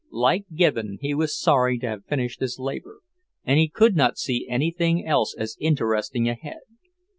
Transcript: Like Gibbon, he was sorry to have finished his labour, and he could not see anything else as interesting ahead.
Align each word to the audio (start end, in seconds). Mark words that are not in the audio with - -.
Like 0.09 0.45
Gibbon, 0.55 0.97
he 0.99 1.13
was 1.13 1.39
sorry 1.39 1.77
to 1.77 1.85
have 1.85 2.05
finished 2.07 2.39
his 2.39 2.57
labour, 2.57 3.01
and 3.43 3.59
he 3.59 3.67
could 3.69 3.95
not 3.95 4.17
see 4.17 4.47
anything 4.49 5.05
else 5.05 5.35
as 5.37 5.55
interesting 5.59 6.27
ahead. 6.27 6.61